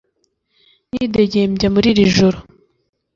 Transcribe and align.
nidegembya 0.89 1.67
muri 1.73 1.87
iri 1.93 2.05
joro 2.15 2.37